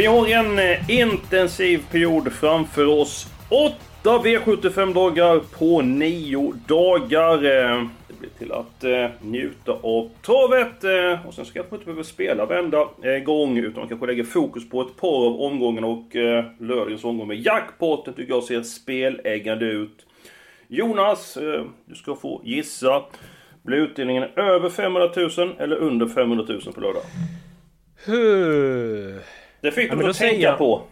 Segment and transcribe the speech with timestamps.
[0.00, 3.26] Vi har en eh, intensiv period framför oss.
[3.48, 7.34] Åtta V75-dagar på nio dagar.
[7.34, 10.84] Eh, det blir till att eh, njuta av travet.
[11.26, 12.88] Och sen så kanske man inte behöver spela varenda
[13.24, 13.58] gång.
[13.58, 15.86] Utan man kanske lägger fokus på ett par av omgångarna.
[15.86, 16.14] Och
[16.58, 20.06] lördagens omgång med jackpotten tycker jag ser speläggande ut.
[20.68, 21.38] Jonas,
[21.84, 23.02] du ska få gissa.
[23.62, 27.02] Blir utdelningen över 500 000 eller under 500 000 på lördag?
[29.60, 30.82] Det fick Ja, då att tänka jag- på.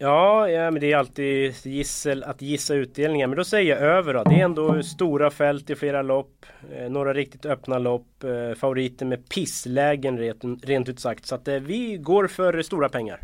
[0.00, 3.26] Ja, ja, men det är alltid gissel att gissa utdelningar.
[3.26, 4.22] Men då säger jag över då.
[4.24, 6.46] Det är ändå stora fält i flera lopp.
[6.76, 8.24] Eh, några riktigt öppna lopp.
[8.24, 11.26] Eh, favoriter med pisslägen rent, rent ut sagt.
[11.26, 13.20] Så att eh, vi går för stora pengar.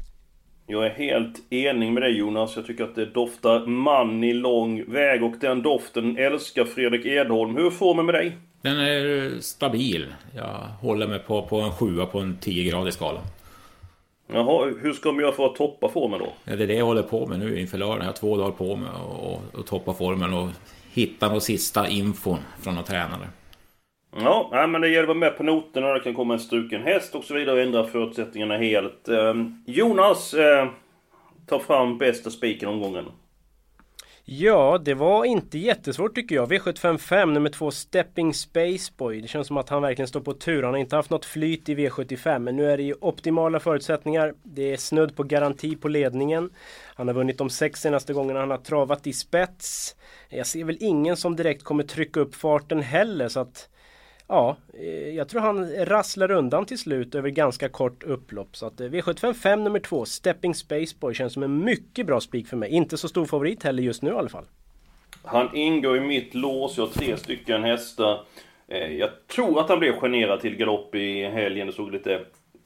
[0.66, 2.56] Jag är helt enig med dig Jonas.
[2.56, 7.56] Jag tycker att det doftar man i lång väg och den doften älskar Fredrik Edholm.
[7.56, 8.36] Hur är formen med dig?
[8.62, 10.06] Den är stabil.
[10.36, 13.20] Jag håller mig på, på en sjua på en 10-gradig skala.
[14.26, 16.32] Jaha, hur ska de göra för att toppa formen då?
[16.44, 18.00] Ja, det är det jag håller på med nu inför lördagen.
[18.00, 20.48] Jag har två dagar på mig att och toppa formen och
[20.92, 23.28] hitta någon sista infon från någon tränare.
[24.16, 25.92] Ja, nej, men det gäller att vara med på noterna.
[25.92, 29.08] Det kan komma en struken häst och så vidare och ändra förutsättningarna helt.
[29.08, 30.68] Ehm, Jonas, eh,
[31.46, 33.04] ta fram bästa spiken omgången.
[34.26, 36.52] Ja, det var inte jättesvårt tycker jag.
[36.52, 39.20] V755 nummer två Stepping Spaceboy.
[39.20, 40.62] Det känns som att han verkligen står på tur.
[40.62, 44.34] Han har inte haft något flyt i V75 men nu är det ju optimala förutsättningar.
[44.42, 46.50] Det är snudd på garanti på ledningen.
[46.94, 49.96] Han har vunnit de sex senaste gångerna han har travat i spets.
[50.28, 53.68] Jag ser väl ingen som direkt kommer trycka upp farten heller så att
[54.28, 58.56] Ja, eh, jag tror han rasslar undan till slut över ganska kort upplopp.
[58.56, 62.56] Så att eh, V755 nummer två, Stepping Spaceboy, känns som en mycket bra spik för
[62.56, 62.70] mig.
[62.70, 64.44] Inte så stor favorit heller just nu i alla fall.
[65.24, 66.76] Han ingår i mitt lås.
[66.76, 68.20] Jag har tre stycken hästar.
[68.68, 71.66] Eh, jag tror att han blev generad till galopp i helgen.
[71.66, 72.20] Det såg lite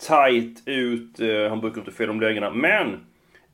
[0.09, 1.21] tight ut.
[1.21, 2.51] Eh, han brukar inte fel de lägena.
[2.51, 3.07] Men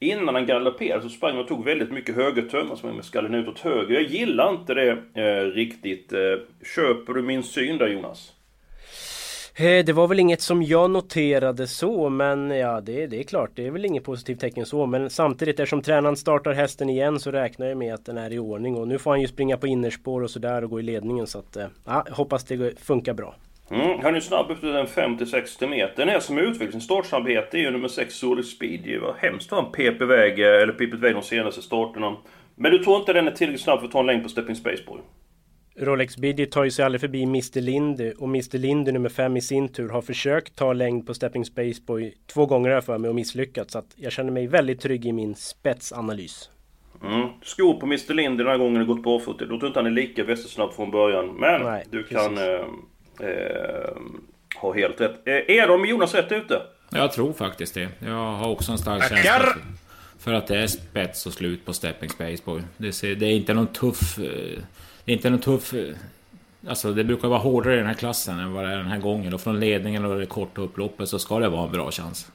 [0.04, 3.58] innan han galopperade så sprang han och tog väldigt mycket högertömmar, sprang med skallen utåt
[3.58, 3.94] höger.
[3.94, 6.12] Jag gillar inte det eh, riktigt.
[6.12, 6.18] Eh,
[6.76, 8.32] köper du min syn där Jonas?
[9.56, 13.50] Eh, det var väl inget som jag noterade så men ja det, det är klart
[13.54, 17.30] det är väl inget positivt tecken så men samtidigt eftersom tränaren startar hästen igen så
[17.30, 19.66] räknar jag med att den är i ordning och nu får han ju springa på
[19.66, 23.34] innerspår och sådär och gå i ledningen så att eh, ja, hoppas det funkar bra.
[23.70, 25.96] Mm, han är snabb till den 50-60 meter.
[25.96, 28.80] Den här som utvecklar sin startsnabbhet är ju nummer 6 Solid Speed.
[28.84, 32.16] Det var hemskt vad han pep iväg, eh, eller pep iväg de senaste starterna.
[32.54, 34.56] Men du tror inte den är tillräckligt snabb för att ta en längd på Stepping
[34.56, 35.00] Spaceboy?
[35.76, 39.40] Rolex Biddy tar ju sig aldrig förbi Mr Lindy och Mr Lindy nummer 5 i
[39.40, 43.14] sin tur har försökt ta längd på Stepping Spaceboy två gånger här för mig och
[43.14, 46.50] misslyckats så jag känner mig väldigt trygg i min spetsanalys.
[47.02, 47.28] Mm.
[47.42, 49.44] Skor på Mr Lind den här gången har gått barfota.
[49.44, 51.26] Då tror inte han är lika västersnabb från början.
[51.26, 52.66] Men Nej, du kan eh,
[53.20, 53.90] eh,
[54.56, 55.26] ha helt rätt.
[55.28, 56.62] Eh, är de med Jonas rätt ute?
[56.90, 57.88] Jag tror faktiskt det.
[57.98, 59.16] Jag har också en stark Tackar!
[59.16, 59.60] känsla för,
[60.18, 62.62] för att det är spets och slut på Stepping Spaceboy.
[62.76, 64.18] Det, ser, det är inte någon tuff...
[64.18, 64.24] eh,
[65.04, 65.74] Det är inte någon tuff...
[65.74, 65.94] eh,
[66.68, 68.98] Alltså det brukar vara hårdare i den här klassen än vad det är den här
[69.00, 69.34] gången.
[69.34, 72.30] Och från ledningen och det korta upploppet så ska det vara en bra chans.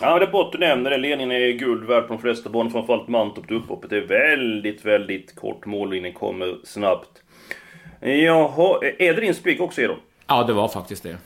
[0.00, 0.96] Ja, det är bra att du nämner det.
[0.98, 2.70] Ledningen är guld värd på de flesta banor.
[2.70, 3.90] Framförallt Mantorp till upphoppet.
[3.90, 5.66] Det är väldigt, väldigt kort.
[5.66, 7.08] Mållinjen kommer snabbt.
[8.00, 9.96] Jaha, är det din spik också Edon?
[10.26, 11.16] Ja, det var faktiskt det.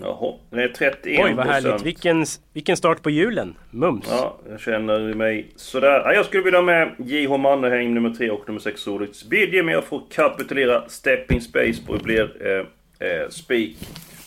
[0.00, 3.54] Jaha, den är 31 Oj vad härligt, vilken, vilken start på julen!
[3.70, 4.06] Mums!
[4.10, 6.02] Ja, jag känner mig sådär.
[6.04, 7.36] Ja, jag skulle vilja ha med J.H.
[7.36, 10.88] Mannerheim nummer 3 och nummer 6 Solix Bidje, men jag får kapitulera.
[10.88, 13.76] Stepping Space och blir eh, eh, spik.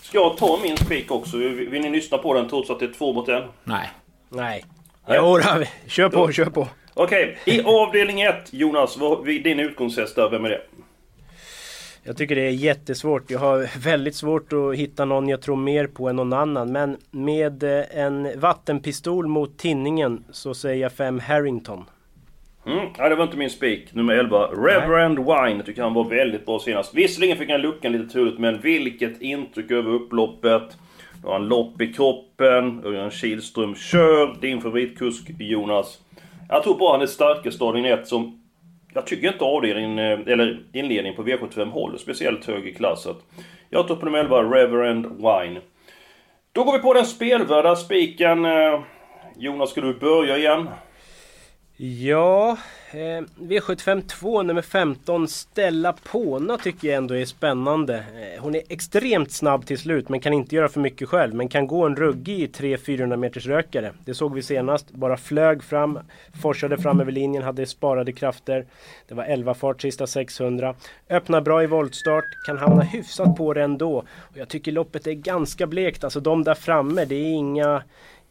[0.01, 1.37] Ska jag ta min spik också?
[1.37, 3.43] Vill, vill ni lyssna på den trots att det är två mot en?
[3.63, 3.89] Nej.
[4.29, 4.65] Nej.
[5.09, 6.67] Jo, då, kör på, kör på!
[6.93, 10.61] Okej, i avdelning 1 Jonas, vad, din utgångshäst där, vem är det?
[12.07, 13.31] Jag tycker det är jättesvårt.
[13.31, 16.71] Jag har väldigt svårt att hitta någon jag tror mer på än någon annan.
[16.71, 21.83] Men med eh, en vattenpistol mot tinningen så säger jag fem Harrington.
[22.65, 23.93] Mm, ja, det var inte min spik.
[23.93, 25.55] Nummer 11, Reverend Wine.
[25.55, 26.95] Jag tycker han var väldigt bra senast.
[26.95, 30.77] Visserligen fick han luckan lite turligt, men vilket intryck över upploppet.
[31.21, 32.85] Nu har han lopp i kroppen.
[32.85, 34.41] Örjan Kihlström kör.
[34.41, 35.99] Din favoritkusk Jonas.
[36.49, 38.44] Jag tror bara han är starkast av din ett som
[38.95, 43.07] jag tycker inte avdelningen, eh, eller inledningen på V75 håller speciellt hög i klass.
[43.69, 45.61] Jag tar på nummer 11, Reverend Wine.
[46.51, 48.45] Då går vi på den spelvärda spiken.
[48.45, 48.81] Eh,
[49.37, 50.69] Jonas, ska du börja igen?
[51.77, 52.57] Ja,
[52.91, 57.95] eh, V75 2 nummer 15 Stella Pona tycker jag ändå är spännande.
[57.95, 61.33] Eh, hon är extremt snabb till slut men kan inte göra för mycket själv.
[61.33, 63.93] Men kan gå en ruggig 300-400 meters rökare.
[64.05, 64.91] Det såg vi senast.
[64.91, 65.99] Bara flög fram,
[66.41, 68.65] forsade fram över linjen, hade sparade krafter.
[69.07, 70.75] Det var 11 fart sista 600.
[71.09, 73.97] Öppnar bra i voltstart, kan hamna hyfsat på det ändå.
[73.97, 76.03] Och jag tycker loppet är ganska blekt.
[76.03, 77.83] Alltså de där framme, det är inga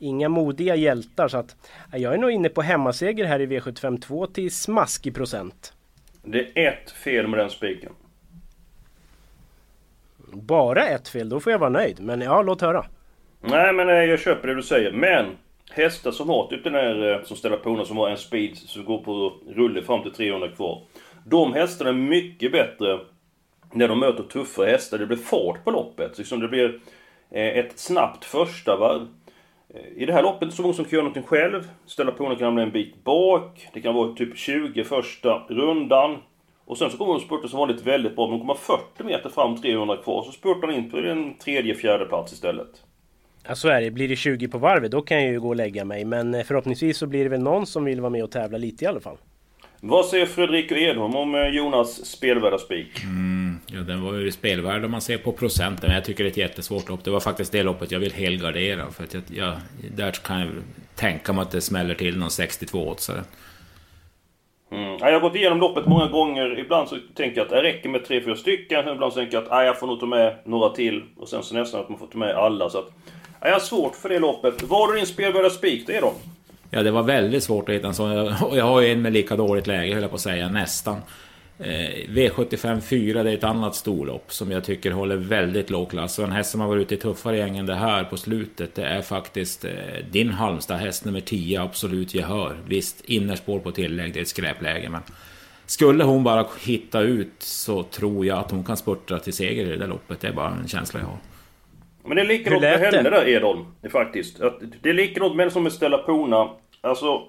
[0.05, 1.29] inga modiga hjältar.
[1.29, 1.57] Så att,
[1.93, 5.73] jag är nog inne på hemmaseger här i V75 2 till smaskig procent.
[6.23, 7.93] Det är ett fel med den spiken.
[10.33, 12.01] Bara ett fel, då får jag vara nöjd.
[12.01, 12.85] Men ja, låt höra.
[13.41, 14.93] Nej men jag köper det du säger.
[14.93, 15.27] Men
[15.71, 18.85] hästar som har typ den här eh, som ställer på som har en speed som
[18.85, 20.83] går på rulle fram till 300 kvar.
[21.25, 23.01] De hästarna är mycket bättre
[23.73, 24.99] när de möter tuffare hästar.
[24.99, 26.19] Det blir fart på loppet.
[26.19, 26.81] Liksom det blir
[27.31, 29.07] eh, ett snabbt första varv.
[29.75, 31.69] Eh, I det här loppet är det så många som kan göra någonting själv.
[31.87, 33.69] Ställa på kan hamna en bit bak.
[33.73, 36.17] Det kan vara typ 20 första rundan.
[36.65, 38.31] Och sen så kommer de spurta som vanligt väldigt bra.
[38.31, 40.23] De kommer 40 meter fram, 300 kvar.
[40.23, 42.83] Så spurtar de in på en tredje, fjärde plats istället.
[43.47, 43.91] Ja så är det.
[43.91, 46.05] Blir det 20 på varvet då kan jag ju gå och lägga mig.
[46.05, 48.85] Men eh, förhoppningsvis så blir det väl någon som vill vara med och tävla lite
[48.85, 49.17] i alla fall.
[49.87, 53.03] Vad säger Fredrik och Edholm om eh, Jonas spelvärda spik?
[53.03, 55.87] Mm, ja, den var ju spelvärd om man ser på procenten.
[55.89, 57.05] Men jag tycker det är ett jättesvårt lopp.
[57.05, 58.91] Det var faktiskt det loppet jag vill helgardera.
[58.91, 59.55] För att jag, jag,
[59.97, 60.49] där kan jag
[60.95, 63.21] tänka mig att det smäller till någon 62-åtsare.
[64.73, 64.97] Mm.
[65.01, 66.59] Jag har gått igenom loppet många gånger.
[66.59, 68.89] Ibland så tänker jag att det räcker med 3-4 stycken.
[68.89, 71.03] Ibland så tänker jag att jag får nog ta med några till.
[71.17, 72.71] Och sen så nästan att man får ta med alla.
[72.71, 72.93] Så att,
[73.41, 74.63] jag har svårt för det loppet.
[74.63, 76.15] Var du din spelvärda spik det då?
[76.75, 78.11] Ja, det var väldigt svårt att hitta en sån.
[78.53, 80.97] Jag har ju en med lika dåligt läge, höll jag på att säga, nästan.
[81.59, 86.19] Eh, V75 4, det är ett annat storlopp som jag tycker håller väldigt låg klass.
[86.19, 88.75] Och en häst som har varit ute i tuffare gäng än det här på slutet,
[88.75, 89.71] det är faktiskt eh,
[90.11, 92.57] din Halmstad häst nummer 10, absolut gehör.
[92.67, 95.01] Visst, innerspår på tillägg, det är ett skräpläge, men
[95.67, 99.69] skulle hon bara hitta ut så tror jag att hon kan spurta till seger i
[99.69, 100.21] det där loppet.
[100.21, 101.19] Det är bara en känsla jag har.
[102.07, 104.41] Men det är likadant med henne där Edholm, faktiskt.
[104.41, 106.51] Att det är likadant med som med Stella Pona.
[106.85, 107.23] Alltså,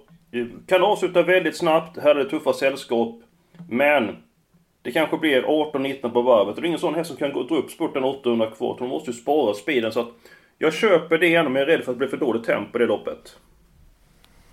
[0.67, 3.21] kan avsluta väldigt snabbt, här är det tuffa sällskap.
[3.69, 4.15] Men
[4.81, 6.55] det kanske blir 18-19 på varvet.
[6.55, 8.75] Och det är ingen sån häst som kan gå dra upp spurten 800 kvar.
[8.79, 9.91] Hon måste ju spara speeden.
[9.91, 10.09] Så att
[10.57, 12.81] jag köper det men jag är rädd för att det blir för dåligt tempo i
[12.81, 13.37] det loppet.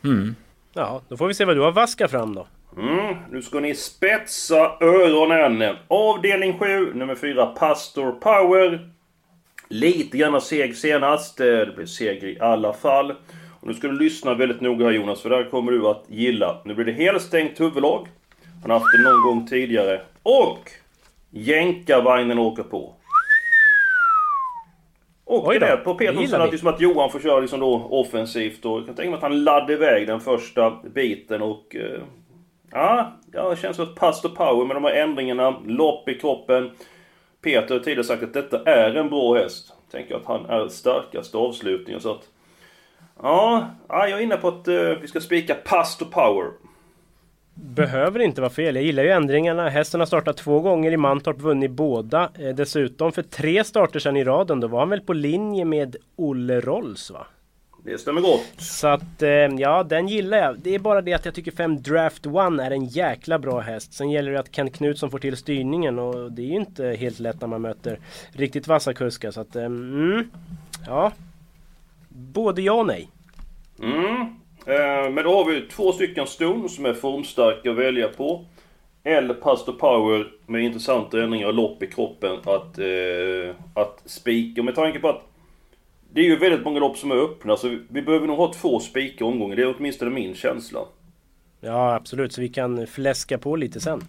[0.05, 0.35] Mm.
[0.75, 2.47] Ja, då får vi se vad du har vaskat fram då.
[2.77, 5.77] Mm, nu ska ni spetsa öronen.
[5.89, 8.91] Avdelning 7, nummer 4, Pastor Power.
[9.69, 11.37] Lite grann seg senast.
[11.37, 13.15] Det blev seger i alla fall.
[13.63, 16.05] Och nu ska du lyssna väldigt noga här Jonas, för det här kommer du att
[16.09, 16.61] gilla.
[16.65, 18.09] Nu blir det helstängt huvudlag.
[18.63, 20.01] Han har haft det någon gång tidigare.
[20.23, 20.71] Och!
[21.31, 22.95] Jänkarvagnen åker på.
[25.25, 28.65] Och det på Petersson att, liksom att Johan får köra liksom då offensivt.
[28.65, 31.77] Och jag kan tänka mig att han laddade iväg den första biten och...
[31.77, 32.03] Eh,
[32.71, 35.57] ja, det känns som ett Pastor Power med de här ändringarna.
[35.67, 36.71] Lopp i kroppen.
[37.43, 39.73] Peter har tidigare sagt att detta är en bra häst.
[39.91, 42.29] Tänker att han är starkast avslutningen så att...
[43.23, 46.51] Ja, jag är inne på att uh, vi ska spika Pastor Power.
[47.55, 48.75] Behöver inte vara fel.
[48.75, 49.69] Jag gillar ju ändringarna.
[49.69, 52.31] Hästen har startat två gånger i Mantorp, vunnit båda.
[52.39, 55.97] Eh, dessutom för tre starter sedan i raden, då var han väl på linje med
[56.17, 57.27] Olle Rolls va?
[57.85, 58.47] Det stämmer gott.
[58.57, 60.59] Så att, eh, ja den gillar jag.
[60.59, 63.93] Det är bara det att jag tycker 5 Draft One är en jäkla bra häst.
[63.93, 67.21] Sen gäller det att Kent Knutsson får till styrningen och det är ju inte helt
[67.21, 67.99] lätt när man möter
[68.33, 69.31] riktigt vassa kuskar.
[69.31, 70.31] Så att, eh, mm,
[70.87, 71.13] ja.
[72.15, 73.09] Både ja och nej.
[73.83, 74.21] Mm.
[74.67, 78.45] Eh, men då har vi två stycken ston som är formstarka att välja på.
[79.05, 84.63] Eller Pastor Power med intressanta ändringar och lopp i kroppen att, eh, att spika.
[84.63, 85.23] Med tanke på att
[86.13, 88.81] det är ju väldigt många lopp som är öppna så vi behöver nog ha två
[88.81, 89.57] spikar omgången.
[89.57, 90.81] Det är åtminstone min känsla.
[91.61, 94.03] Ja absolut, så vi kan fläska på lite sen.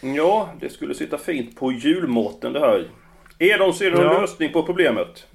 [0.00, 2.88] Ja, det skulle sitta fint på julmåten det här.
[3.38, 4.14] Edon, ser du ja.
[4.14, 5.26] en lösning på problemet?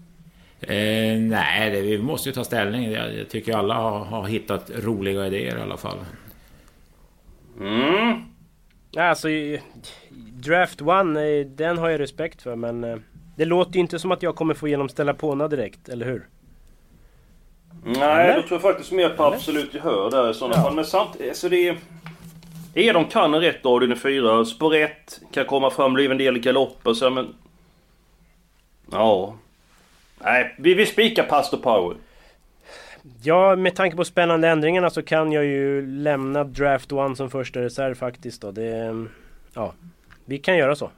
[0.67, 2.91] Eh, nej, det, vi måste ju ta ställning.
[2.91, 5.97] Jag, jag tycker alla har, har, hittat roliga idéer i alla fall.
[7.59, 8.21] Mm.
[8.97, 9.27] Alltså,
[10.33, 12.83] Draft One, eh, den har jag respekt för men...
[12.83, 12.97] Eh,
[13.37, 16.27] det låter ju inte som att jag kommer få igenom ställa påna direkt, eller hur?
[17.83, 18.35] Nej, eller?
[18.35, 20.61] då tror jag faktiskt mer på absolut gehör där i sådana ja.
[20.61, 20.75] fall.
[20.75, 21.77] Men samtidigt, alltså det är...
[22.73, 26.93] Är de kan rätt avdelning 4, spår 1 kan komma fram, bli en del galopper
[26.93, 27.35] så men...
[28.91, 29.35] Ja.
[30.23, 31.97] Nej, vi, vi spikar Pastor Power.
[33.23, 37.61] Ja, med tanke på spännande ändringarna så kan jag ju lämna Draft One som första
[37.61, 38.51] reserv faktiskt då.
[38.51, 39.05] Det,
[39.53, 39.73] ja,
[40.25, 40.89] vi kan göra så.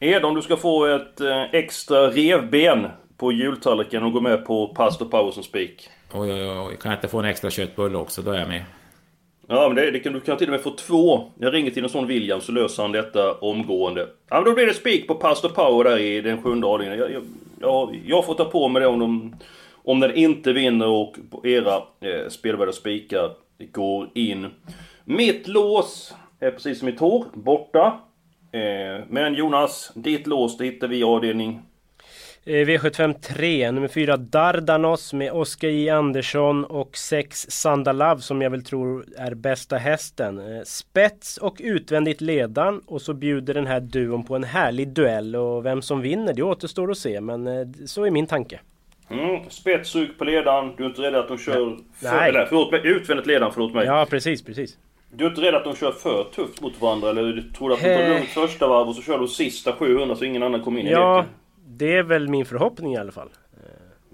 [0.00, 5.06] Edon, du ska få ett eh, extra revben på jultallriken och gå med på Pastor
[5.06, 5.90] Power som spik.
[6.12, 6.76] Oj, oj, oj.
[6.76, 8.22] Kan jag inte få en extra köttbulle också?
[8.22, 8.64] Då är jag med.
[9.46, 11.30] Ja, men det, det kan, du kan till och med få två.
[11.38, 14.08] Jag ringer till en sån William så löser han detta omgående.
[14.28, 16.98] Ja, men då blir det spik på Pastor Power där i den sjunde avdelningen.
[17.00, 17.22] Jag, jag,
[17.60, 19.36] jag, jag får ta på mig det om, de,
[19.82, 23.30] om den inte vinner och era eh, spelvärda spikar
[23.72, 24.46] går in.
[25.04, 28.00] Mitt lås är precis som mitt hår, borta.
[28.52, 31.62] Eh, men Jonas, ditt lås det hittar vi i avdelning
[32.46, 38.64] V75 3, nummer 4 Dardanos med Oskar J Andersson och 6 Sandalav som jag väl
[38.64, 40.38] tror är bästa hästen.
[40.38, 45.36] Eh, spets och utvändigt ledan och så bjuder den här duon på en härlig duell
[45.36, 48.60] och vem som vinner det återstår att se men eh, så är min tanke.
[49.10, 51.66] Mm, spetssug på ledan, du är inte rädd att de kör...
[51.66, 51.78] Nej.
[52.00, 53.86] För, eller, förlåt mig, utvändigt ledan, förlåt mig.
[53.86, 54.78] Ja precis, precis.
[55.12, 57.80] Du är inte rädd att de kör för tufft mot varandra eller du tror att
[57.80, 60.80] de tar lugnt första varv och så kör de sista 700 så ingen annan kommer
[60.80, 61.34] in ja, i leken?
[61.76, 63.28] Det är väl min förhoppning i alla fall.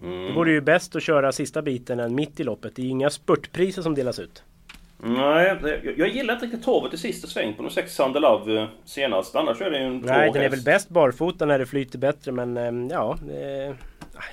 [0.02, 0.26] Mm.
[0.26, 2.76] Det vore ju bäst att köra sista biten än mitt i loppet.
[2.76, 4.43] Det är inga spurtpriser som delas ut.
[5.02, 5.57] Nej,
[5.97, 9.37] jag gillar inte riktigt torvet i sista sväng på de sex Sandelav eh, senast.
[9.37, 12.33] Annars är det ju en Nej, den är väl bäst barfota när det flyter bättre
[12.33, 13.19] men ehm, ja...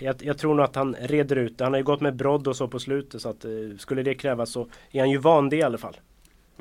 [0.02, 1.60] jag, jag, tror nog att han reder ut.
[1.60, 4.16] Han har ju gått med brodd och så på slutet så att eh, skulle det
[4.16, 5.98] krävas så är han ju van det i alla fall.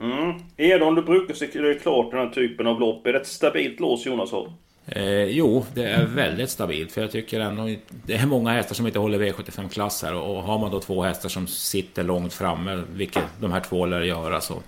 [0.01, 0.35] Mm.
[0.57, 3.07] Edon, du brukar se klart den här typen av lopp.
[3.07, 4.53] Är det ett stabilt lås Jonas har?
[4.89, 6.93] Eh, jo, det är väldigt stabilt.
[6.93, 7.71] För jag tycker ändå...
[8.07, 10.15] Det är många hästar som inte håller V75-klass här.
[10.15, 14.01] Och har man då två hästar som sitter långt framme, vilket de här två lär
[14.01, 14.63] göra, så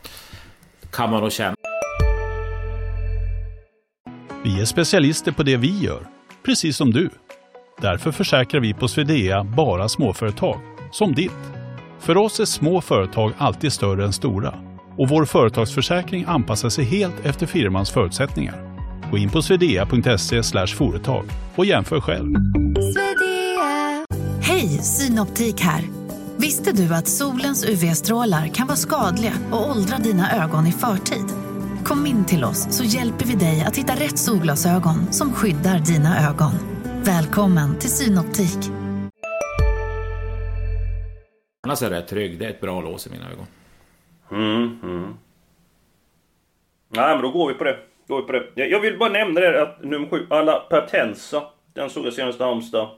[0.93, 1.55] kan man då känna...
[4.45, 6.07] Vi är specialister på det vi gör,
[6.45, 7.11] precis som du.
[7.81, 10.61] Därför försäkrar vi på Swedea bara småföretag,
[10.93, 11.33] som ditt.
[12.01, 14.55] För oss är små företag alltid större än stora.
[14.97, 18.68] Och vår företagsförsäkring anpassar sig helt efter firmans förutsättningar.
[19.11, 21.25] Gå in på swedea.se företag
[21.57, 22.35] och jämför själv.
[24.43, 25.83] Hej, Synoptik här.
[26.37, 31.25] Visste du att solens UV-strålar kan vara skadliga och åldra dina ögon i förtid?
[31.85, 36.29] Kom in till oss så hjälper vi dig att hitta rätt solglasögon som skyddar dina
[36.31, 36.53] ögon.
[37.05, 38.59] Välkommen till Synoptik.
[41.62, 42.38] Annars är det trygg.
[42.38, 43.47] Det är ett bra lås i mina ögon.
[44.31, 45.15] Mm, mm.
[46.88, 47.77] Nej, men då går vi på det.
[48.09, 48.67] Går på det.
[48.67, 51.43] Jag vill bara nämna det att nummer 7, Alla Pertensa.
[51.75, 52.88] Den såg jag senast i Halmstad.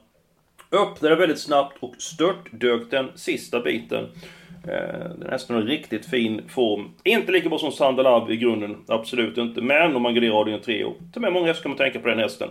[0.73, 4.05] Öppnade väldigt snabbt och störtdök den sista biten.
[4.65, 6.91] Eh, den är nästan en riktigt fin form.
[7.05, 9.61] Inte lika bra som Sandalab i grunden, absolut inte.
[9.61, 12.09] Men om man graderar avdelning 3 och ta med många hästar kan man tänka på
[12.09, 12.49] den hästen.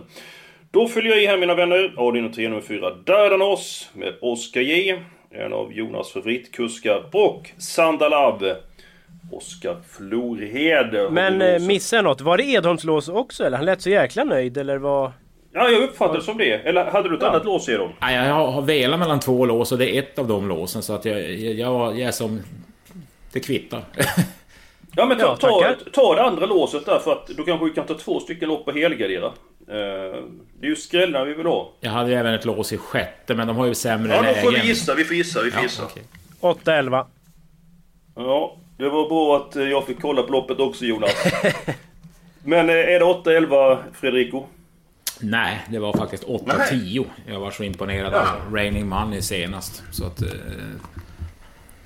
[0.70, 1.94] Då följer jag i här mina vänner.
[1.96, 4.98] Avdelning 3 nummer 4, Dardanos med Oscar J.
[5.30, 7.04] En av Jonas favoritkuskar.
[7.12, 8.42] Och Sandalab
[9.30, 11.12] Oskar Florhed.
[11.12, 12.20] Men eh, missade jag något?
[12.20, 13.56] Var det Edholms lås också eller?
[13.56, 15.12] Han lät så jäkla nöjd eller vad?
[15.52, 16.52] Ja, jag uppfattade det som det.
[16.52, 17.28] Eller hade du ett ja.
[17.28, 17.92] annat lås Edholm?
[18.00, 20.92] Ja, jag har velat mellan två lås och det är ett av de låsen så
[20.92, 22.40] att jag, jag, jag, jag är som...
[23.32, 23.82] Det kvittar.
[24.96, 27.86] ja men ta, ja, ta, ta det andra låset där för att då kanske kan
[27.86, 29.26] ta två stycken lopp och helgardera.
[29.26, 29.34] Uh,
[30.60, 31.72] det är ju skrällar vi vill ha.
[31.80, 34.36] Jag hade ju även ett lås i sjätte men de har ju sämre ja, lägen.
[34.36, 35.82] Ja då får vi gissa, vi får gissa, vi får gissa.
[36.40, 36.62] Ja, okay.
[36.64, 37.06] 8-11.
[38.16, 41.14] Ja, det var bra att eh, jag fick kolla på loppet också Jonas.
[42.44, 44.44] Men eh, är det 8-11 Fredrico?
[45.20, 47.04] Nej, det var faktiskt 8-10.
[47.26, 48.20] Jag var så imponerad ja.
[48.20, 49.82] av Raining Money senast.
[49.90, 50.22] Så att...
[50.22, 50.28] Eh,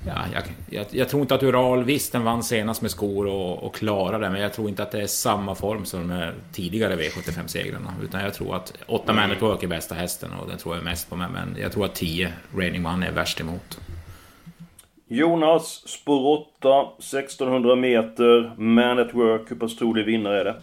[0.07, 3.63] ja, jag, jag, jag, tror inte att Ural, visst den vann senast med skor och,
[3.63, 7.93] och klarade men jag tror inte att det är samma form som de tidigare V75-segrarna.
[8.03, 9.15] Utan jag tror att 8 mm.
[9.15, 11.15] Man Network är bästa hästen och den tror jag mest på.
[11.15, 13.79] Mig, men jag tror att 10 Raining Money är värst emot.
[15.07, 19.51] Jonas, spår 8, 1600 meter, Man at Work.
[19.51, 20.55] Hur pass trolig vinnare är det?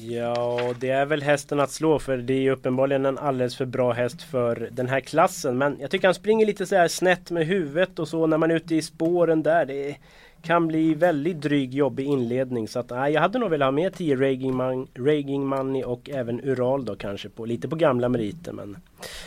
[0.00, 3.92] Ja, det är väl hästen att slå för det är uppenbarligen en alldeles för bra
[3.92, 5.58] häst för den här klassen.
[5.58, 8.50] Men jag tycker han springer lite så här snett med huvudet och så när man
[8.50, 9.66] är ute i spåren där.
[9.66, 9.96] Det
[10.42, 12.68] kan bli väldigt dryg jobbig inledning.
[12.68, 16.10] Så att nej, jag hade nog velat ha med 10 Raging, Man, Raging Money och
[16.10, 18.52] även Ural då kanske på lite på gamla meriter.
[18.52, 18.76] Men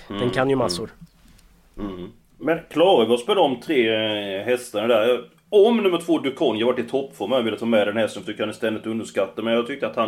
[0.09, 0.89] mm, den kan ju massor.
[1.77, 1.95] Mm.
[1.95, 2.11] Mm.
[2.37, 5.29] Men klarar vi oss med de tre eh, hästarna där?
[5.49, 8.43] Om nummer två har varit i toppform, jag ville ta med den hästen, för tycker
[8.43, 9.43] han är ständigt underskattad.
[9.45, 10.07] Men jag tyckte att han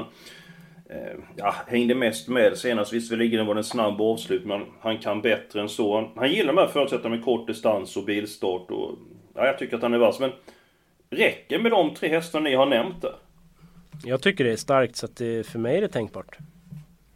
[0.89, 2.93] eh, ja, hängde mest med senast.
[2.93, 5.95] Visserligen var det en snabb avslut, men han kan bättre än så.
[5.95, 8.71] Han, han gillar de här förutsättningarna med kort distans och bilstart.
[8.71, 8.91] Och,
[9.35, 10.19] ja, jag tycker att han är vass.
[10.19, 10.31] Men
[11.09, 13.15] räcker med de tre hästarna ni har nämnt där?
[14.03, 16.37] Jag tycker det är starkt, så att det, för mig är det tänkbart.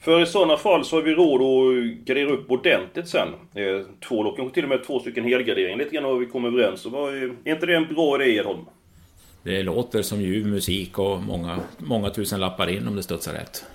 [0.02, 3.28] För i sådana fall så har vi råd att gardera upp ordentligt sen.
[3.54, 5.78] Eh, två lock, kanske till och med två stycken helgardering.
[5.78, 6.96] Lite grann vad vi kommer överens om.
[6.96, 8.66] Är inte det en bra idé Edholm?
[9.44, 13.66] Det låter som ljuv musik och många, många tusen lappar in om det studsar rätt.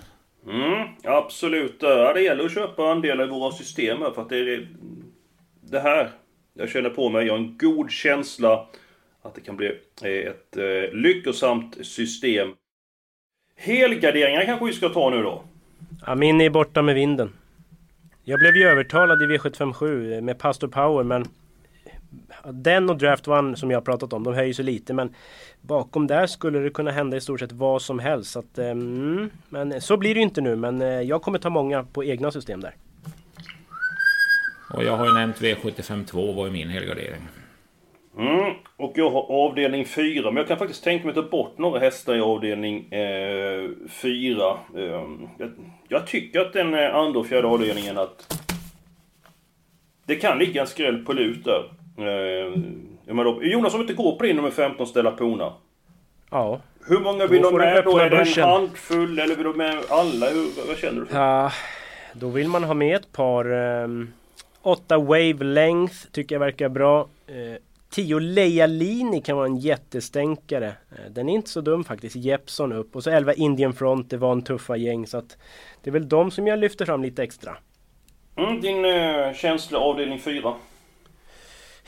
[0.49, 1.77] Mm, absolut.
[1.81, 4.69] Ja, det gäller att köpa andelar i våra system här för att det är
[5.61, 6.11] det här
[6.55, 7.27] jag känner på mig.
[7.27, 8.69] Jag har en god känsla
[9.23, 9.67] att det kan bli
[10.03, 12.49] ett eh, lyckosamt system.
[13.57, 15.43] Helgarderingar kanske vi ska ta nu då?
[16.07, 17.33] Ja, min är borta med vinden.
[18.25, 21.25] Jag blev ju övertalad i V757 med Pastor Power men
[22.53, 25.15] den och Draft One som jag har pratat om, de höjer så lite men
[25.61, 28.31] bakom där skulle det kunna hända i stort sett vad som helst.
[28.31, 31.39] Så att, ehm, mm, men så blir det ju inte nu men eh, jag kommer
[31.39, 32.75] ta många på egna system där.
[34.71, 37.23] Och jag har ju nämnt V752, var ju min helgardering.
[38.19, 41.59] Mm, och jag har avdelning 4, men jag kan faktiskt tänka mig att ta bort
[41.59, 44.59] några hästar i avdelning 4.
[44.75, 45.03] Eh, eh,
[45.39, 45.53] jag,
[45.89, 48.43] jag, tycker att den eh, andra och fjärde avdelningen att...
[50.07, 51.71] Det kan ligga en skräll på lut där.
[51.99, 52.53] Eh,
[53.53, 55.53] Jonas, om inte går på din nummer 15, Stella Pona.
[56.31, 56.61] Ja.
[56.89, 57.99] Hur många vill du ha med då?
[57.99, 60.27] Är det en handfull eller vill du ha med alla?
[60.31, 61.07] Hur, vad känner du?
[61.11, 61.53] Ja,
[62.13, 63.53] då vill man ha med ett par...
[63.53, 64.13] Um,
[64.63, 67.09] åtta Wavelength tycker jag verkar bra.
[67.31, 67.57] Uh,
[67.97, 68.69] 10 Leia
[69.25, 70.67] kan vara en jättestänkare.
[70.67, 72.17] Eh, den är inte så dum faktiskt.
[72.17, 74.11] Jeppson upp och så 11 Indian Front.
[74.11, 75.37] Det var en tuffa gäng så att
[75.83, 77.57] det är väl de som jag lyfter fram lite extra.
[78.37, 80.55] Mm, din uh, känsla avdelning 4?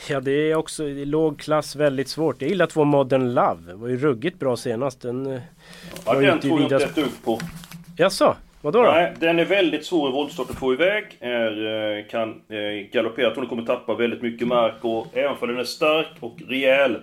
[0.09, 2.43] Ja det är också i låg klass väldigt svårt.
[2.43, 3.63] Jag gillar två Modern Love.
[3.67, 5.01] Det var ju ruggigt bra senast.
[5.01, 5.41] Den, eh,
[6.07, 7.41] ja, den tror jag inte ett dugg på.
[7.97, 8.37] Jaså?
[8.63, 8.91] Vadå då?
[8.91, 11.05] Nej, den är väldigt svår i voltstart att få iväg.
[11.21, 11.67] Är,
[11.99, 13.25] eh, kan eh, galoppera.
[13.25, 14.75] Jag tror den kommer tappa väldigt mycket mark.
[14.81, 16.97] Och även om den är stark och rejäl.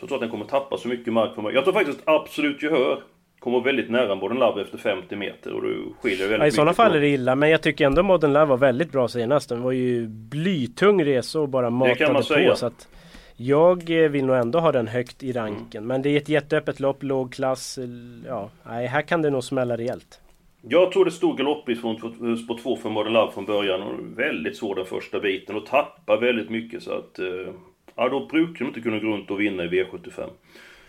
[0.00, 1.30] Så tror jag att den kommer tappa så mycket mark.
[1.54, 3.02] Jag tror faktiskt att Absolut Gehör
[3.38, 5.52] kommer väldigt nära Modern Love efter 50 meter.
[5.52, 7.34] Och det skiljer väldigt ja, I sådana fall är det illa.
[7.34, 9.48] Men jag tycker ändå Modern Love var väldigt bra senast.
[9.48, 12.28] Den var ju blytung resa och bara matade det kan man på.
[12.28, 12.56] Säga.
[12.56, 12.88] Så att
[13.36, 15.78] jag eh, vill nog ändå ha den högt i ranken.
[15.78, 15.88] Mm.
[15.88, 17.78] Men det är ett jätteöppet lopp, låg klass.
[18.26, 20.20] Ja, nej, här kan det nog smälla rejält.
[20.68, 21.96] Jag tror det stod galopprisk från
[22.38, 23.82] spår 2 för Modern Love från början.
[23.82, 27.18] Och väldigt svår den första biten och tappar väldigt mycket så att...
[27.18, 27.52] Eh,
[27.94, 30.30] ja, då brukar de inte kunna gå runt och vinna i V75.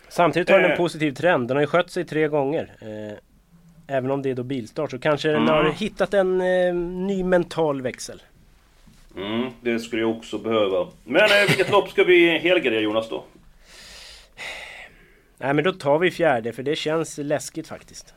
[0.08, 0.76] Samtidigt har den en eh.
[0.76, 1.48] positiv trend.
[1.48, 2.72] Den har ju skött sig tre gånger.
[2.80, 5.54] Eh, även om det är då bilstart så kanske den mm.
[5.54, 8.22] har hittat en eh, ny mental växel.
[9.16, 10.86] Mm, det skulle jag också behöva.
[11.04, 13.24] Men eh, vilket lopp ska vi helgardera Jonas då?
[15.38, 18.14] Nej men då tar vi fjärde för det känns läskigt faktiskt.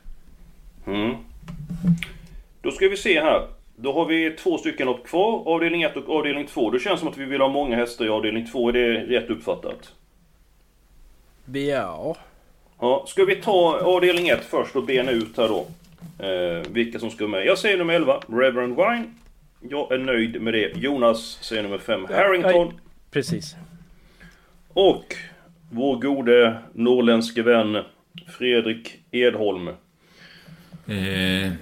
[0.86, 1.14] Mm.
[2.62, 3.46] Då ska vi se här.
[3.76, 6.70] Då har vi två stycken lopp kvar, avdelning 1 och avdelning 2.
[6.70, 9.30] Det känns som att vi vill ha många hästar i avdelning 2, är det rätt
[9.30, 9.92] uppfattat?
[11.52, 12.16] Ja.
[12.80, 15.66] Ja, ska vi ta avdelning 1 först och bena ut här då?
[16.26, 17.46] Eh, vilka som ska med.
[17.46, 19.04] Jag säger nummer 11, Reverend Wine.
[19.68, 20.76] Jag är nöjd med det.
[20.76, 22.52] Jonas säger nummer 5, Harrington.
[22.52, 22.72] Ja,
[23.10, 23.56] precis.
[24.68, 25.14] Och
[25.70, 27.78] vår gode norrländske vän
[28.38, 29.70] Fredrik Edholm.
[30.86, 31.52] Eh,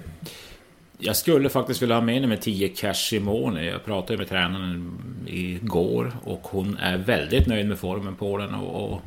[0.97, 3.63] jag skulle faktiskt vilja ha med mig 10 Cash i mål.
[3.63, 8.55] Jag pratade med tränaren igår och hon är väldigt nöjd med formen på den.
[8.55, 9.01] Och, och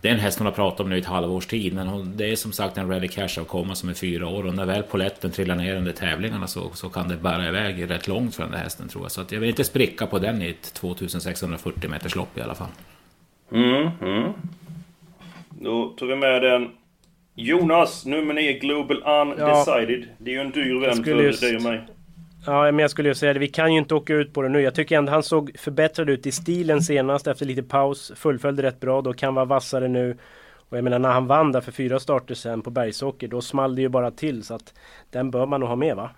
[0.00, 1.74] det är en häst hon har pratat om nu i ett halvårs tid.
[1.74, 4.46] Men hon, det är som sagt en Ready Cash avkomma som är fyra år.
[4.46, 8.08] Och när väl poletten trillar ner under tävlingarna så, så kan det bära iväg rätt
[8.08, 9.12] långt för den där hästen tror jag.
[9.12, 12.54] Så att jag vill inte spricka på den i ett 2640 meters lopp i alla
[12.54, 12.68] fall.
[13.52, 14.32] Mm, mm.
[15.50, 16.70] Då tar vi med den
[17.40, 20.00] Jonas, nummer 9, Global Undecided.
[20.00, 21.40] Ja, det är ju en dyr vän för just...
[21.40, 21.80] dig och mig.
[22.46, 23.38] Ja, men jag skulle ju säga det.
[23.38, 24.60] Vi kan ju inte åka ut på det nu.
[24.60, 28.12] Jag tycker ändå han såg förbättrad ut i stilen senast efter lite paus.
[28.16, 29.02] Fullföljde rätt bra.
[29.02, 30.16] Då kan vara vassare nu.
[30.68, 33.28] Och jag menar när han vann där för fyra starter sen på Bergsåker.
[33.28, 34.42] Då small det ju bara till.
[34.42, 34.74] Så att
[35.10, 36.10] den bör man nog ha med va?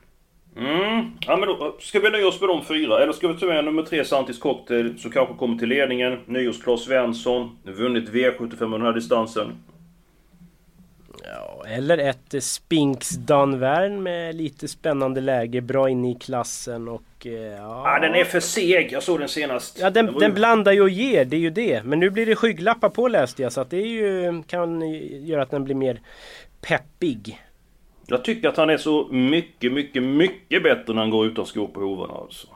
[0.56, 3.02] Mm, ja men då ska vi nöja oss med de fyra.
[3.02, 6.18] Eller ska vi ta med nummer tre Santis Cocktail, så kanske kommer till ledningen.
[6.26, 9.52] Nyårs Claes Svensson, vunnit V75 den här distansen.
[11.70, 17.26] Eller ett Spinks Danvern med lite spännande läge, bra inne i klassen och...
[17.26, 19.78] Eh, ja, ah, den är för seg, jag såg den senast.
[19.80, 21.84] Ja, den, den, den blandar ju och ger, det är ju det.
[21.84, 24.90] Men nu blir det skygglappar på läste jag, så att det är ju, kan
[25.26, 26.00] göra att den blir mer
[26.60, 27.40] peppig.
[28.06, 31.66] Jag tycker att han är så mycket, mycket, mycket bättre när han går utan skor
[31.66, 32.48] på hovarna alltså.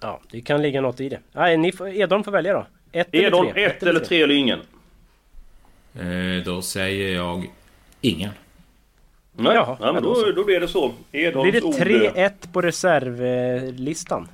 [0.00, 1.20] Ja, det kan ligga något i det.
[1.32, 2.66] Nej, ni får, Edholm får välja då.
[2.92, 3.64] Ett Edholm, eller tre?
[3.64, 4.58] ett, ett eller tre eller ingen.
[5.94, 7.50] Eh, då säger jag
[8.02, 8.30] ingen.
[9.32, 10.92] Nej, Jaha, ja, men då, då blir det så.
[11.12, 14.28] Edholms blir det 3-1 på reservlistan?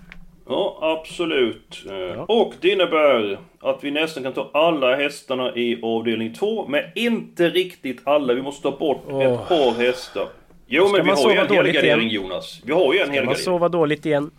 [0.49, 1.85] Ja, absolut.
[1.91, 2.25] Eh, ja.
[2.29, 6.67] Och det innebär att vi nästan kan ta alla hästarna i avdelning 2.
[6.69, 8.35] Men inte riktigt alla.
[8.35, 9.23] Vi måste ta bort oh.
[9.23, 10.29] ett par hästar.
[10.67, 12.23] Jo Ska men vi har ju en helgardering igen?
[12.23, 12.61] Jonas.
[12.65, 14.31] Vi har ju en Ska man sova dåligt igen?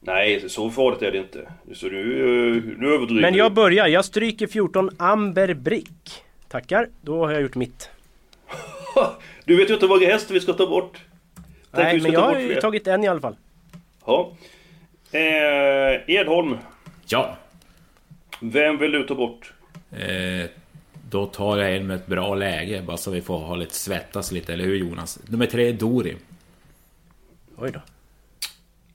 [0.00, 1.48] Nej, så farligt är det inte.
[1.72, 3.86] Så nu, eh, nu överdriver Men jag börjar.
[3.86, 6.22] Jag stryker 14 Amber Brick.
[6.48, 7.90] Tackar, då har jag gjort mitt.
[9.44, 10.98] Du vet ju inte hur många hästar vi ska ta bort.
[11.72, 13.36] Tänk Nej, men jag har ju tagit en i alla fall.
[14.06, 14.32] Ja.
[15.12, 16.58] Eh, Edholm,
[17.06, 17.36] Ja.
[18.40, 19.52] vem vill du ta bort?
[19.92, 20.50] Eh,
[21.10, 24.32] då tar jag en med ett bra läge, bara så vi får ha lite svettas
[24.32, 25.18] lite, eller hur Jonas?
[25.28, 26.16] Nummer tre, Dori.
[27.56, 27.80] Oj då.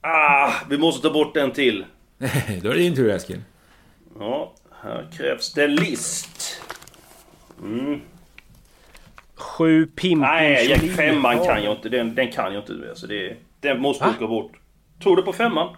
[0.00, 1.84] Ah, vi måste ta bort en till.
[2.62, 3.40] då är det din tur Eskil.
[4.18, 6.62] Ja, här krävs det list.
[7.62, 8.00] Mm.
[9.36, 10.92] Sju Pimpin Nej, jag, Jolie.
[10.92, 11.88] femman kan jag inte.
[11.88, 12.88] Den, den kan jag inte.
[12.90, 14.10] Alltså det, den måste Va?
[14.16, 14.52] åka bort.
[15.02, 15.76] Tror du på femman?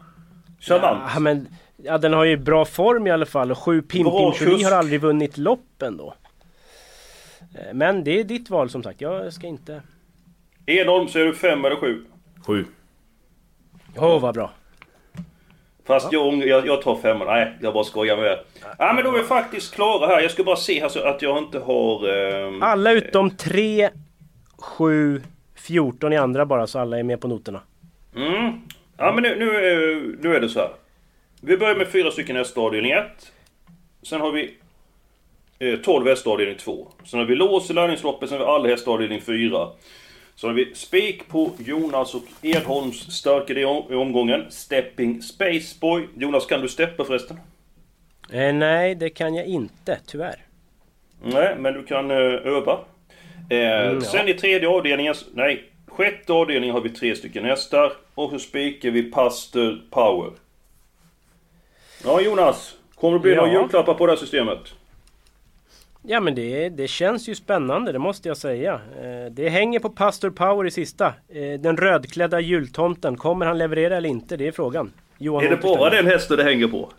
[0.60, 1.10] Charmant.
[1.14, 4.64] Ja, men ja, den har ju bra form i alla fall och sju Jolie kusk.
[4.64, 6.14] har aldrig vunnit lopp ändå.
[7.54, 9.00] Eh, Men det är ditt val som sagt.
[9.00, 9.82] Jag ska inte...
[10.66, 12.04] Edholm, så är du fem eller sju?
[12.46, 12.64] Sju.
[13.96, 14.50] Åh, vad bra.
[15.88, 17.26] Fast jag, ångrar- jag, jag tar femman.
[17.26, 18.40] Nej, jag bara skojar med er.
[18.78, 20.20] Ja, men då är vi faktiskt klara här.
[20.20, 22.08] Jag ska bara se här så att jag inte har...
[22.08, 23.90] ehm, Alla utom 3,
[24.58, 25.22] 7,
[25.54, 27.60] 14 i andra bara så alla är med på noterna.
[28.16, 28.52] Mm.
[28.96, 30.70] Ja men nu, nu, är- nu är det så här.
[31.40, 33.06] Vi börjar med fyra stycken hästar avdelning 1.
[34.02, 34.56] Sen har vi
[35.58, 36.88] eh, 12 hästar avdelning 2.
[37.04, 39.68] Sen har vi lås i lärlingsloppet, sen har vi alla hästar avdelning 4.
[40.38, 44.46] Så har vi spik på Jonas och Edholms starkare i om- i omgången.
[44.50, 46.08] Stepping Spaceboy.
[46.16, 47.40] Jonas, kan du steppa förresten?
[48.32, 50.36] Eh, nej, det kan jag inte, tyvärr.
[51.22, 52.78] Nej, men du kan eh, öva.
[53.50, 54.00] Eh, ja.
[54.00, 57.92] Sen i tredje avdelningen, nej, sjätte avdelningen har vi tre stycken hästar.
[58.14, 60.30] Och så spikar vi Pastor Power.
[62.04, 63.36] Ja Jonas, kommer det bli Ja.
[63.46, 64.58] några julklappar på det här systemet?
[66.10, 68.72] Ja men det, det känns ju spännande, det måste jag säga.
[68.74, 71.06] Eh, det hänger på Pastor Power i sista.
[71.06, 74.36] Eh, den rödklädda jultomten, kommer han leverera eller inte?
[74.36, 74.92] Det är frågan.
[75.18, 76.92] Johan är det bara den hästen det hänger på?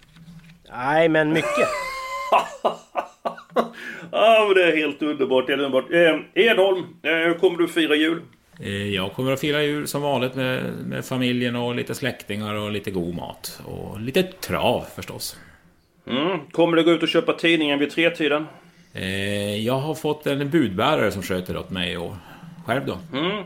[0.72, 1.50] Nej men mycket.
[4.12, 5.91] Ja men det är helt underbart, helt underbart.
[5.91, 8.22] Eh, Edholm, eh, hur kommer du fira jul?
[8.60, 12.72] Eh, jag kommer att fira jul som vanligt med, med familjen och lite släktingar och
[12.72, 13.62] lite god mat.
[13.65, 15.38] Och lite trav förstås.
[16.08, 16.39] Mm.
[16.52, 18.45] Kommer du gå ut och köpa tidningen vid tretiden?
[18.93, 22.13] Eh, jag har fått en budbärare som sköter åt mig och
[22.65, 23.17] själv då?
[23.17, 23.43] Mm.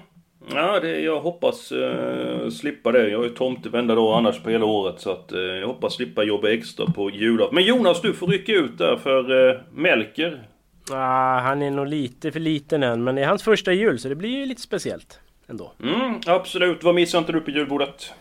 [0.52, 3.10] Ja, det, jag hoppas eh, slippa det.
[3.10, 5.02] Jag är tomte varenda dag annars på hela året.
[5.02, 7.56] Så att, eh, jag hoppas slippa jobba extra på julafton.
[7.56, 10.48] Men Jonas, du får rycka ut där för eh, Melker.
[10.92, 14.10] Ah, han är nog lite för liten än, men det är hans första jul så
[14.10, 15.20] det blir ju lite speciellt.
[15.48, 15.72] Ändå.
[15.84, 16.84] Mm, absolut.
[16.84, 18.14] Vad missar inte du på julbordet?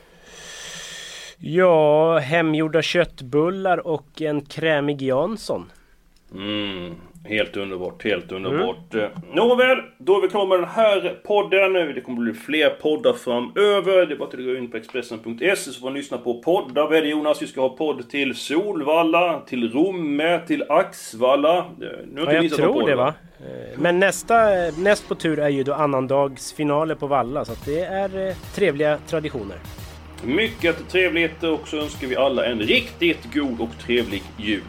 [1.38, 5.70] Ja, hemgjorda köttbullar och en krämig Jansson.
[6.34, 8.94] Mm, helt underbart, helt underbart.
[8.94, 9.10] Mm.
[9.34, 11.72] Nåväl, då är vi klara med den här podden.
[11.72, 14.06] Det kommer bli fler poddar framöver.
[14.06, 16.82] Det är bara att gå in på Expressen.se så får man lyssna på poddar.
[16.82, 17.42] Vad är det Jonas?
[17.42, 21.64] Vi ska ha podd till Solvalla, till Romme, till Axvalla.
[22.12, 23.14] Nu har Ja, jag tror det va?
[23.76, 24.46] Men nästa,
[24.78, 28.98] näst på tur är ju då annandagsfinaler på Valla så att det är eh, trevliga
[29.06, 29.56] traditioner.
[30.24, 34.62] Mycket trevligt och så önskar vi alla en riktigt god och trevlig jul.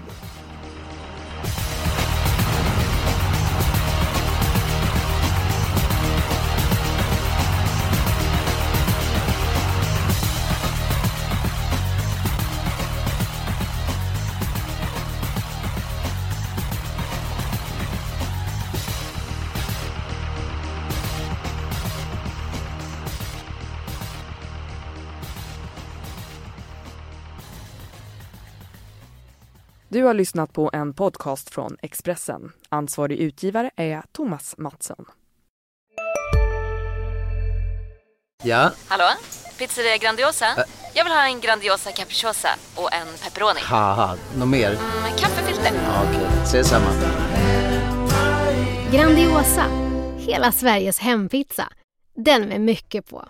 [30.03, 32.51] Du har lyssnat på en podcast från Expressen.
[32.69, 35.05] Ansvarig utgivare är Thomas Mattsson.
[38.43, 39.03] Ja, Hallå?
[39.57, 40.45] Pizzeria Grandiosa?
[40.93, 43.59] Jag vill ha en Grandiosa capriciosa och en pepperoni.
[44.37, 44.69] något mer?
[45.03, 45.71] Med kaffefilter.
[45.85, 46.89] Ja, Okej, ses samma.
[48.91, 49.65] Grandiosa,
[50.17, 51.69] hela Sveriges hempizza.
[52.15, 53.25] Den med mycket på.